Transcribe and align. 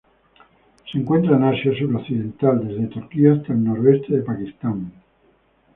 Se 0.91 0.97
encuentra 0.97 1.35
en 1.37 1.43
Asia 1.43 1.75
suroccidental, 1.77 2.67
desde 2.67 2.87
Turquía 2.87 3.33
hasta 3.33 3.53
el 3.53 3.63
noreste 3.63 4.15
de 4.15 4.23
Pakistán. 4.23 4.91